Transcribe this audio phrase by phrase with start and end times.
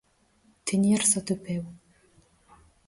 [0.71, 1.63] Tenir sota peu.